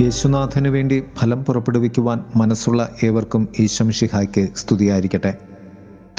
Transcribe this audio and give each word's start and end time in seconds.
യേശുനാഥന് 0.00 0.68
വേണ്ടി 0.68 1.04
ഫലം 1.16 1.44
പുറപ്പെടുവിക്കുവാൻ 1.44 2.24
മനസ്സുള്ള 2.36 2.88
ഏവർക്കും 3.04 3.48
ഈശംഷിഹായ്ക്ക് 3.58 4.48
സ്തുതിയായിരിക്കട്ടെ. 4.56 5.38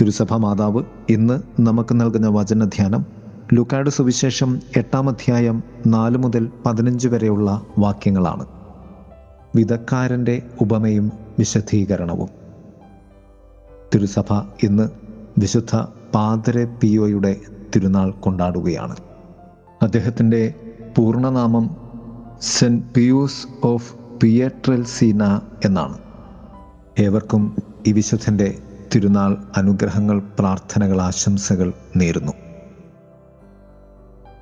തിരുസഭ 0.02 0.34
മാതാവ് 0.34 0.84
ഇന്ന് 1.10 1.62
നമുക്ക് 1.62 2.02
നൽകുന്ന 2.02 2.28
വചനധ്യാനം 2.28 3.06
ലുക്കാട് 3.54 3.90
സുവിശേഷം 3.90 4.60
എട്ടാം 4.78 5.10
അധ്യായം 5.10 5.64
നാല് 5.88 6.18
മുതൽ 6.18 6.50
പതിനഞ്ച് 6.66 7.08
വരെയുള്ള 7.08 7.62
വാക്യങ്ങളാണ്. 7.80 8.46
വിധക്കാരന്റെ 9.56 10.42
ഉപമയും 10.62 11.12
വിശദീകരണവും. 11.40 12.30
തിരുസഭ 13.96 14.34
ഇന്ന് 14.64 14.90
വിശുദ്ധ 15.38 15.76
പാതരെ 16.16 16.66
പിയോയുടെ 16.66 17.36
തിരുനാൾ 17.76 18.12
കൊണ്ടാടുകയാണ്. 18.12 18.96
അദ്ദേഹത്തിന്റെ 19.82 20.54
പൂർണനാമം 20.98 21.81
സെന്റ് 22.42 22.86
പിയൂസ് 22.94 23.48
ഓഫ് 23.64 23.96
പിയട്രൽസീന 24.24 25.42
എന്നാണ്. 25.66 25.98
ഏവർക്കും 27.00 27.56
ഈ 27.88 27.92
വിശുദ്ധന്റെ 27.92 28.58
തിരുനാൾ 28.96 29.38
അനുഗ്രഹങ്ങൾ 29.58 30.22
പ്രാർത്ഥനകൾ 30.40 31.02
ആശംസകൾ 31.02 31.74
നേരുന്നു. 31.96 32.32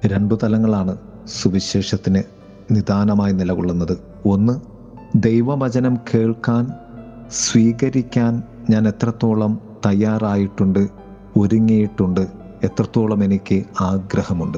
രണ്ടു 0.06 0.40
തലങ്ങളാണ് 0.44 0.98
സുവിശേഷത്തിന് 1.28 2.24
നിദാനമായി 2.72 3.34
നിലകൊള്ളുന്നത്. 3.34 3.98
ഒന്ന് 4.26 4.60
ദൈവവചനം 5.16 5.96
കേൾക്കാൻ 5.96 6.72
സ്വീകരിക്കാൻ 7.32 8.44
ഞാൻ 8.70 8.88
എത്രത്തോളം 8.88 9.62
തയ്യാറായിട്ടുണ്ട് 9.86 10.88
ഒരുങ്ങിയിട്ടുണ്ട് 11.38 12.28
എത്രത്തോളം 12.64 13.24
എനിക്ക് 13.24 13.64
ആഗ്രഹമുണ്ട്. 13.82 14.58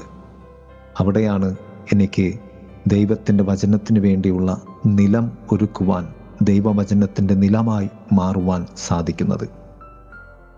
അവിടെയാണ് 1.00 1.56
എനിക്ക് 1.94 2.51
ദൈവത്തിന്റെ 2.88 3.44
വചനത്തിന് 3.44 4.00
വേണ്ടിയുള്ള 4.00 4.62
നിലം 4.86 5.32
ഒരുക്കുവാൻ 5.52 6.08
ദൈവവചനത്തിന്റെ 6.42 7.34
നിലമായി 7.34 7.90
മാറുവാൻ 8.14 8.66
സാധിക്കുന്നത്. 8.88 9.50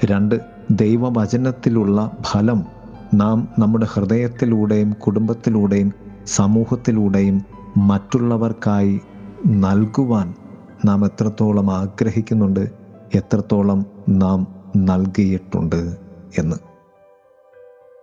രണ്ട് 0.05 0.41
ദൈവവചനത്തിലുള്ള 0.71 2.11
ഫലം 2.21 2.65
നാം 3.13 3.47
നമ്മുടെ 3.59 3.87
ഹൃദയത്തിലൂടെയും 3.93 4.93
കുടുംബത്തിലൂടെയും 4.93 5.93
സമൂഹത്തിലൂടെയും 6.25 7.45
മറ്റുള്ളവർക്കായി 7.77 8.99
നൽകുവാൻ 9.45 10.33
നാം 10.85 11.05
എത്രത്തോളം 11.05 11.71
ആഗ്രഹിക്കുന്നുണ്ട് 11.71 12.71
എത്രത്തോളം 13.15 13.85
നാം 14.09 14.47
നൽകിയിട്ടുണ്ട് 14.77 15.97
എന്ന്. 16.39 16.55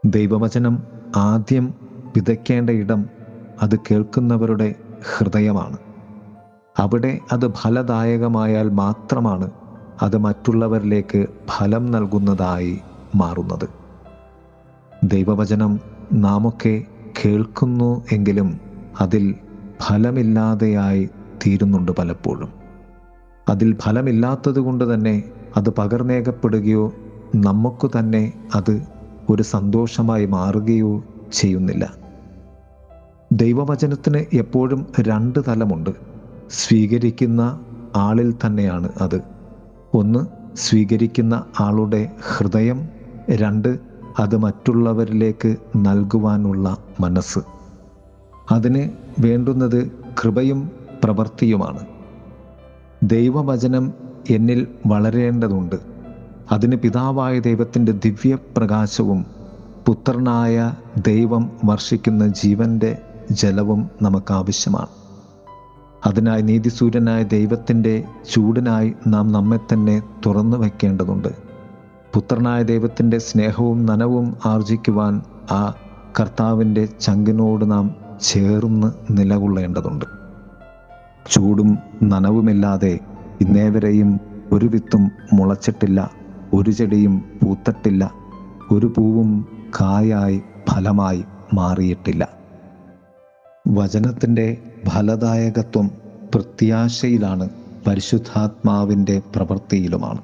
ദൈവവചനം 0.07 0.83
ആദ്യം 1.17 1.75
വിതയ്ക്കേണ്ട 2.17 2.71
ഇടം 2.71 3.20
അത് 3.63 3.79
കേൾക്കുന്നവരുടെ 3.79 4.75
ഹൃദയമാണ്. 5.17 5.77
അവിടെ 6.79 7.19
അത് 7.33 7.53
ഫലദായകമായാൽ 7.55 8.71
മാത്രമാണ് 8.71 9.51
അത് 10.03 10.17
മറ്റുള്ളവരിലേക്ക് 10.17 11.27
ഫലം 11.59 11.87
നൽകുന്നതായി 11.87 12.79
മാറുന്നത്. 13.15 13.69
ദൈവവചനം 15.05 15.81
നാമൊക്കെ 16.13 16.83
കേൾക്കുന്നു 17.25 18.05
എങ്കിലും 18.13 18.61
അതിൽ 19.01 19.35
ഫലമില്ലാതെയായി 19.83 21.09
തീരുന്നുണ്ട് 21.47 21.93
പലപ്പോഴും. 21.93 22.53
അതിൽ 23.49 23.77
ഫലമില്ലാത്തത് 23.83 24.59
കൊണ്ട് 24.59 24.95
തന്നെ 24.95 25.23
അത് 25.57 25.71
പകർന്നേകപ്പെടുകയോ 25.71 26.93
നമുക്ക് 27.37 27.91
തന്നെ 27.99 28.33
അത് 28.55 28.83
ഒരു 29.31 29.43
സന്തോഷമായി 29.43 30.27
മാറുകയോ 30.27 31.05
ചെയ്യുന്നില്ല. 31.33 32.00
ദൈവവചനത്തിന് 33.33 34.37
എപ്പോഴും 34.37 34.87
രണ്ട് 35.01 35.39
തലമുണ്ട്. 35.49 35.91
സ്വീകരിക്കുന്ന 36.51 37.61
ആളിൽ 37.97 38.35
തന്നെയാണ് 38.47 38.89
അത്. 39.01 39.21
ഒന്ന് 39.95 40.27
സ്വീകരിക്കുന്ന 40.57 41.45
ആളുടെ 41.61 42.13
ഹൃദയം. 42.29 42.89
രണ്ട് 43.31 43.79
അത് 44.19 44.37
മറ്റുള്ളവരിലേക്ക് 44.37 45.57
നൽകുവാനുള്ള 45.77 46.77
മനസ്സ്. 47.01 47.39
അതിന് 48.51 48.91
വേണ്ടുന്നത് 49.21 49.93
കൃപയും 50.23 50.71
പ്രവൃത്തിയുമാണ്. 51.05 51.87
ദൈവവചനം 53.03 53.93
എന്നിൽ 54.31 54.67
വളരേണ്ടതുണ്ട്. 54.87 55.77
അതിന് 56.53 56.77
പിതാവായ 56.77 57.41
ദൈവത്തിന്റെ 57.41 57.93
ദിവ്യപ്രകാശവും 57.93 59.27
പുത്രനായ 59.87 60.75
ദൈവം 61.07 61.51
വർഷിക്കുന്ന 61.65 62.29
ജീവന്റെ 62.29 62.99
ജലവും 63.31 63.91
നമുക്കാവശ്യമാണ്. 64.03 64.87
അതിനായി 66.07 66.43
നീതിസൂര്യനായ 66.43 67.23
ദൈവത്തിന്റെ 67.23 68.05
ചൂടിനായി 68.33 68.95
നാം 69.07 69.33
നമ്മെ 69.33 69.59
തന്നെ 69.73 70.03
തുറന്നു 70.27 70.57
വയ്ക്കേണ്ടതുണ്ട്. 70.57 71.29
പുത്രനായ 72.15 72.63
ദൈവത്തിന്റെ 72.63 73.19
സ്നേഹവും 73.19 73.87
നനവും 73.87 74.37
ആർജിക്കുവാൻ 74.47 75.23
ആ 75.51 75.75
കർത്താവിന്റെ 76.21 76.87
ചങ്കിനോട് 76.87 77.71
നാം 77.71 77.95
ചേർന്ന് 78.21 78.93
നിലകൊള്ളേണ്ടതുണ്ട്. 79.11 80.05
ചൂടും 81.31 81.79
നനവുമില്ലാതെ 82.03 82.99
ഇന്നേവരെയും 83.41 84.21
ഒരു 84.53 84.67
വിത്തും 84.67 85.11
മുളച്ചിട്ടില്ല 85.33 86.11
ഒരു 86.55 86.71
ചെടിയും 86.71 87.23
പൂത്തട്ടില്ല 87.43 88.13
ഒരു 88.71 88.93
പൂവും 88.97 89.49
കായായി 89.81 90.43
ഫലമായി 90.71 91.25
മാറിയിട്ടില്ല. 91.55 92.40
വചനത്തിന്റെ 93.71 94.57
ഫലദായകത്വം 94.89 95.91
പ്രത്യാശയിലാണ് 96.35 97.51
പരിശുദ്ധാത്മാവിന്റെ 97.87 99.23
പ്രവൃത്തിയിലുമാണ്. 99.37 100.19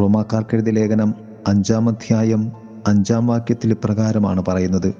റോമാക്കാർക്കെഴുതിയ 0.00 0.72
ലേഖനം 0.72 1.14
അഞ്ചാം 1.46 1.88
അധ്യായം 1.88 2.52
അഞ്ചാം 2.86 3.26
വാക്യത്തിൽ 3.26 3.76
പ്രകാരമാണ് 3.84 4.44
പറയുന്നത്. 4.48 4.94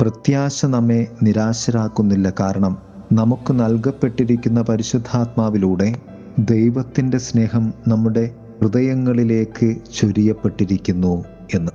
പ്രത്യാശ 0.00 0.66
നമ്മെ 0.66 1.06
നിരാശരാക്കുന്നില്ല 1.22 2.32
കാരണം 2.40 2.78
നമുക്ക് 3.12 3.52
നൽകപ്പെട്ടിരിക്കുന്ന 3.52 4.62
പരിശുദ്ധാത്മാവിലൂടെ 4.62 5.94
ദൈവത്തിന്റെ 6.38 7.18
സ്നേഹം 7.18 7.74
നമ്മുടെ 7.88 8.30
ഹൃദയങ്ങളിലേക്ക് 8.60 9.76
ചൊരിയപ്പെട്ടിരിക്കുന്നു 10.00 11.24
എന്ന്. 11.54 11.72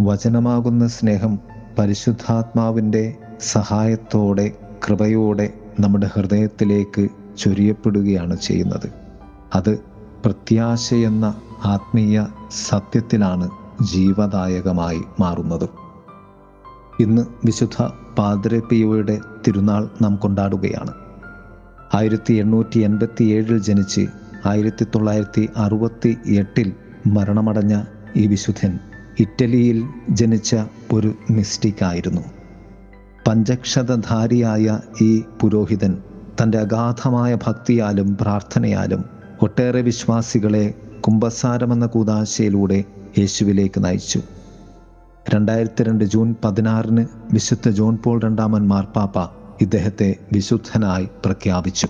വചനമാകുന്ന 0.00 0.86
സ്നേഹം 0.86 1.55
പരിശുദ്ധാത്മാവിന്റെ 1.78 3.14
സഹായത്തോടെ 3.40 4.52
കൃപയോടെ 4.88 5.52
നമ്മുടെ 5.80 6.10
ഹൃദയത്തിലേക്ക് 6.14 7.08
ചൊരിയപ്പെടുകയാണ് 7.38 8.36
ചെയ്യുന്നത്. 8.36 8.90
അത് 9.54 9.78
പ്രത്യാശയെന്ന 10.24 11.34
ആത്മീയ 11.64 12.26
സത്യത്തിലാണ് 12.68 13.50
ജീവദായകമായി 13.92 15.00
മാറുന്നത്. 15.20 15.68
ഇന്ന് 17.00 17.22
വിശുദ്ധ 17.44 17.82
പാദ്രപ്പിയോയുടെ 18.18 19.20
തിരുനാൾ 19.46 19.88
നാം 20.02 20.16
കൊണ്ടാടുകയാണ്. 20.16 20.94
ആയിരത്തി 21.94 22.34
എണ്ണൂറ്റി 22.34 22.78
എൺപത്തി 22.78 23.24
ഏഴിൽ 23.24 23.58
ജനിച്ച് 23.58 24.06
ആയിരത്തി 24.46 24.84
തൊള്ളായിരത്തി 24.84 25.48
അറുപത്തി 25.56 26.18
എട്ടിൽ 26.28 26.72
മരണമടഞ്ഞ 27.06 27.82
ഈ 28.16 28.26
വിശുദ്ധൻ 28.26 28.78
ഇറ്റലിയിൽ 29.20 29.84
ജനിച്ച 30.10 30.56
ഒരു 30.92 31.14
മിസ്റ്റിക്കായിരുന്നു. 31.30 32.20
പഞ്ചക്ഷതധാരിയായ 33.28 34.80
ഈ 35.00 35.22
പുരോഹിതൻ 35.40 35.98
തന്റെ 36.42 36.58
അഗാധമായ 36.58 37.38
ഭക്തിയാലും 37.46 38.16
പ്രാർത്ഥനയാലും 38.20 39.04
ഒട്ടേറെ 39.42 39.80
വിശ്വാസികളെ 39.80 40.74
കുംഭസാരമെന്ന 41.00 41.86
കൂതാശയിലൂടെ 41.86 42.84
യേശുവിലേക്ക് 43.18 43.84
നയിച്ചു. 43.84 44.20
രണ്ടായിരത്തി 45.34 45.82
രണ്ട് 45.82 46.04
ജൂൺ 46.04 46.34
പതിനാറിന് 46.44 47.06
വിശുദ്ധ 47.32 47.70
ജോൺ 47.70 47.98
പോൾ 48.04 48.20
രണ്ടാമൻ 48.20 48.68
മാർപ്പാപ്പ 48.68 49.18
ഇദ്ദേഹത്തെ 49.60 50.16
വിശുദ്ധനായി 50.32 51.08
പ്രഖ്യാപിച്ചു. 51.24 51.88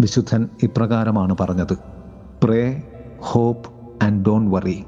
വിശുദ്ധൻ 0.00 0.48
ഇപ്രകാരമാണ് 0.62 1.36
പറഞ്ഞത്. 1.40 1.76
Pray 2.44 2.82
hope 3.18 3.70
and 4.04 4.24
don't 4.24 4.50
worry 4.50 4.84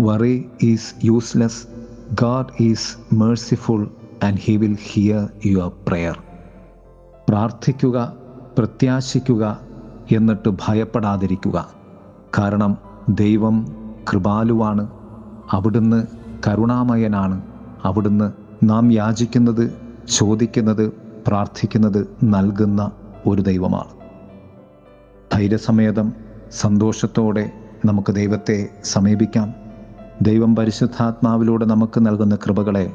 worry 0.00 0.50
is 0.62 0.94
useless 1.04 1.71
God 2.20 2.62
is 2.62 3.14
merciful 3.14 3.90
and 4.24 4.38
he 4.38 4.56
will 4.56 4.76
hear 4.82 5.28
your 5.46 5.72
prayer 5.88 6.22
പ്രാർത്ഥിക്കുക 7.28 8.16
പ്രത്യാശിക്കുക 8.58 9.60
എന്നിട്ട് 10.12 10.48
ഭയപ്പെടാതിരിക്കുക. 10.48 11.70
കാരണം 12.38 12.76
ദൈവം 13.08 13.76
കൃപാലുവാണ് 14.12 14.90
അവിടുന്ന് 15.50 16.06
കരുണാമയനാണ്. 16.46 17.42
അവിടുന്ന് 17.84 18.32
നാം 18.62 18.92
യാചിക്കുന്നത് 18.92 19.72
ചോദിക്കുന്നത് 20.10 20.92
പ്രാർത്ഥിക്കുന്നത് 21.26 22.08
നൽകുന്ന 22.24 22.90
ഒരു 23.26 23.42
ദൈവമാണ്. 23.42 23.90
ധൈര്യസമേതം 25.32 26.12
സന്തോഷത്തോടെ 26.50 27.52
നമുക്ക് 27.84 28.12
ദൈവത്തെ 28.12 28.68
സമീപിക്കാം. 28.84 29.61
ദൈവം 30.22 30.56
പരിശുദ്ധാത്മാവിലൂടെ 30.56 31.64
നമുക്ക് 31.64 32.06
നൽകുന്ന 32.06 32.36
കൃപകളെ 32.36 32.92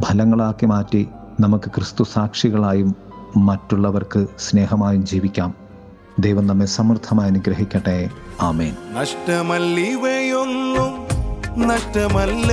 ഫലങ്ങളാക്കി 0.00 0.66
മാറ്റി 0.66 1.08
നമുക്ക് 1.40 1.70
ക്രിസ്തു 1.70 2.04
സാക്ഷികളായും 2.04 2.94
മറ്റുള്ളവർക്ക് 3.36 4.26
സ്നേഹമായും 4.38 5.06
ജീവിക്കാം. 5.06 5.54
ദൈവം 6.18 6.46
നമ്മെ 6.46 6.66
സമൃദ്ധമായി 6.66 7.30
അനുഗ്രഹിക്കട്ടെ. 7.30 8.10
ആമേൻ. 8.40 8.76
നഷ്ടമല്ലിവയൊന്നും 8.94 9.68
നഷ്ടമല്ല. 11.68 12.52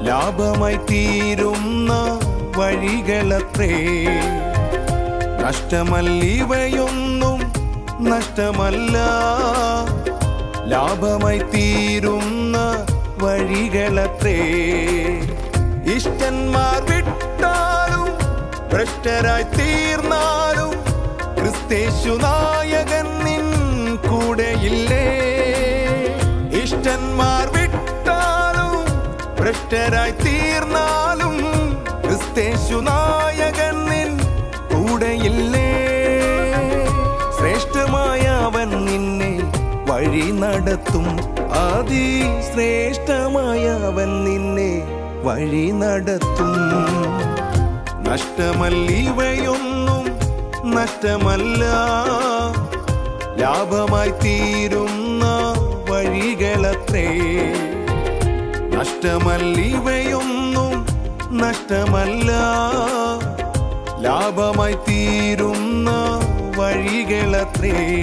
ലാഭമായി 0.00 0.76
തീരുന്ന 0.76 1.92
വഴികളത്രേ. 2.56 4.06
നഷ്ടമല്ലിവയൊന്നും 5.46 7.38
നഷ്ടമല്ല. 8.10 8.98
ലാഭമായി 10.68 11.38
തീരുന്ന 11.38 12.56
വഴികളത്രേ. 13.22 14.38
ഇഷ്ടന്മാർ 15.96 16.80
വിട്ടാലും 16.90 18.08
ഭ്രഷ്ടരായി 18.72 19.42
തീർന്നാലും 19.42 20.72
ക്രിസ്തേശു 21.38 22.14
നായകൻ 22.22 23.06
നിൻ 23.24 23.46
കൂടെയില്ലേ. 23.96 25.06
ഇഷ്ടന്മാർ 26.62 27.46
വിട്ടാലും 27.56 28.74
ഭ്രഷ്ടരായി 29.40 30.10
തീർന്നാലും 30.10 31.36
ക്രിസ്തേശു 32.02 32.74
നായകൻ 32.74 33.85
വഴി 40.16 40.30
നടത്തും. 40.30 41.18
അതി 41.52 42.22
ശ്രേഷ്ഠമായ 42.52 43.68
അവൻ 43.68 44.24
നിന്നെ 44.24 44.82
വഴി 45.24 45.70
നടത്തും. 45.70 46.56
നഷ്ടമല്ലിവയൊന്നും 48.10 50.04
നഷ്ടമല്ല. 50.74 51.64
ലാഭമായി 53.36 54.10
തീരുന്ന 54.10 55.24
വഴികളത്രേ. 55.90 57.08
നഷ്ടമല്ലിവയൊന്നും 58.78 60.86
നഷ്ടമല്ല. 61.38 62.32
ലാഭമായി 64.00 64.74
തീരുന്ന 64.74 65.90
വഴികളത്രേ. 66.56 68.02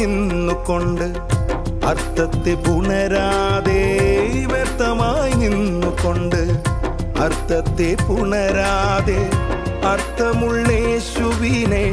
നിന്നുകൊണ്ട് 0.00 1.06
അർത്ഥത്തെ 1.86 2.54
പുണരാതെ 2.64 3.80
വ്യർത്ഥമായി 4.52 5.32
നിന്നുകൊണ്ട് 5.32 6.42
അർത്ഥത്തെ 7.24 7.88
പുണരാതെ 8.08 9.20
അർത്ഥമുള്ളേശുവിനെ 9.92 11.84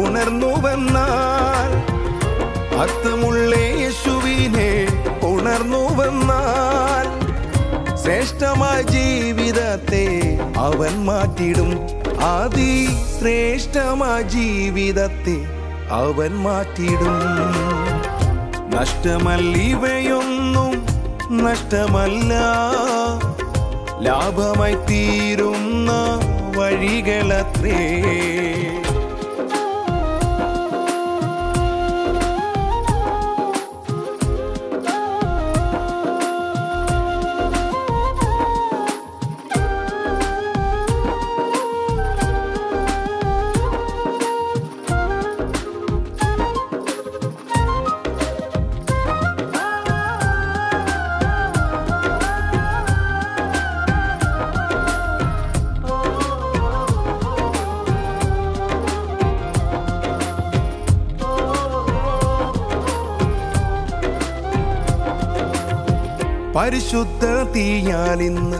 ഉണർന്നുവന്നാൽ 0.00 1.72
അർത്ഥമുള്ളേശുവിനെ 2.82 4.70
ഉണർന്നുവന്നാൽ 5.32 7.06
ശ്രേഷ്ഠമായ 7.96 8.78
ജീവിതത്തെ 8.82 10.06
അവൻ 10.58 10.94
മാറ്റിടും. 11.04 11.70
ആദി 12.22 12.72
ശ്രേഷ്ഠമായ 13.18 14.22
ജീവിതത്തെ 14.34 15.38
അവൻ 15.90 16.34
മാറ്റിടും 16.34 17.18
നഷ്ടമല്ലിവയൊന്നും 18.70 20.86
നഷ്ടമല്ല. 21.44 22.34
ലാഭമായി 24.00 24.74
തീരുന്ന 24.74 25.92
വഴികളത്രേ. 26.56 28.35
പരിശുദ്ധ 66.56 67.24
തീയാലിന്ന് 67.54 68.58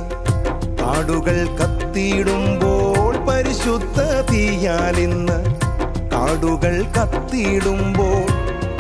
കാടുകൾ 0.81 1.37
കത്തിയിടുമ്പോൾ 1.61 3.13
പരിശുദ്ധ 3.29 4.01
തീയാലിന്ന് 4.31 5.37
കാടുകൾ 6.13 6.75
കത്തിയിടുമ്പോൾ 6.97 8.27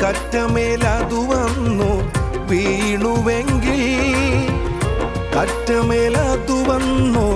കറ്റമേലതു 0.02 1.20
വന്നു 1.30 1.90
വീണുവെങ്കിൽ 2.50 3.82
കറ്റമേലതു 5.36 6.58
വന്നു 6.68 7.26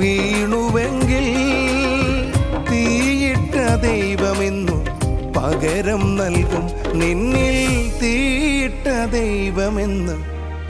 വീണുവെങ്കിൽ 0.00 1.26
തീയിട്ട 2.70 3.54
ദൈവമെന്നു 3.84 4.78
പകരം 5.36 6.02
നൽകും 6.16 6.64
നിന്നിൽ 6.94 7.58
തീയിട്ട 8.00 8.86
ദൈവമെന്ന് 9.12 10.16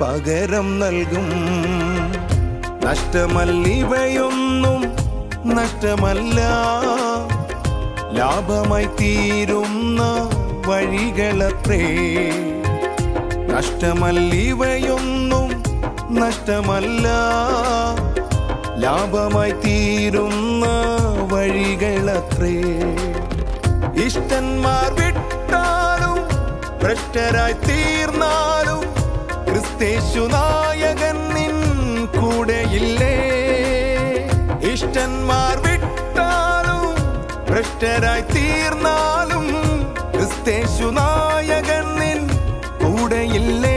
പകരം 0.00 0.80
നൽകും. 0.80 1.30
നഷ്ടമല്ലിവയൊന്നും 2.84 4.82
നഷ്ടമല്ല. 5.56 6.40
ലാഭമായി 8.12 8.86
തീരുന്ന 8.86 10.02
വഴികളത്രേ. 10.66 11.86
നഷ്ടമല്ലിവയൊന്നും 13.54 15.48
നഷ്ടമല്ല. 16.20 17.08
ലാഭമായി 18.76 19.52
തീരുന്ന 19.52 20.66
വഴികളത്രേ. 21.32 22.62
ഇഷ്ടന്മാർ 24.04 24.92
വിട്ടാലും 24.92 26.18
ഭ്രഷ്ടരായി 26.82 27.52
തീർന്നാലും 27.52 28.95
ക്രിസ്തേശു 29.78 30.20
നായകൻ 30.20 31.16
നിൻ 31.34 31.56
കൂടെയില്ലേ? 32.14 33.16
ഇഷ്ടന്മാർ 34.72 35.56
വിട്ടാലും 35.64 36.86
ഭ്രഷ്ടരായി 37.48 38.24
തീർന്നാലും 38.34 39.46
ക്രിസ്തേശു 40.14 40.88
നായകൻ 40.98 41.86
നിൻ 42.00 42.20
കൂടെയില്ലേ? 42.82 43.76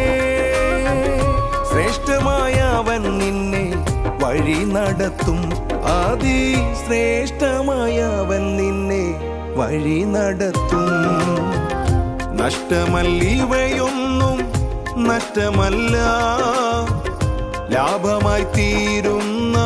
ശ്രേഷ്ഠമായ 1.72 2.54
അവൻ 2.54 3.04
നിന്നെ 3.20 3.66
വഴി 4.24 4.60
നടത്തും. 4.76 5.42
ആദി 6.00 6.40
ശ്രേഷ്ഠമായ 6.86 7.98
അവൻ 8.22 8.58
നിന്നെ 8.58 9.04
വഴി 9.56 10.00
നടത്തും. 10.16 10.88
നഷ്ടമല്ലിവയൊന്നും 12.42 13.99
നഷ്ടമല്ല. 15.08 15.98
ലാഭമായി 17.70 18.44
തീരുന്ന 18.44 19.58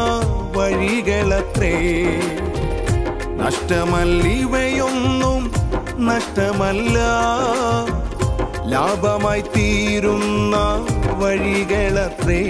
വഴികളത്രേ. 0.55 2.03
നഷ്ടമല്ലിവയൊന്നും 3.37 5.53
നഷ്ടമല്ല. 5.97 6.99
ലാഭമായി 8.65 9.41
തീരുന്ന 9.41 10.85
വഴികളത്രേ. 11.19 12.43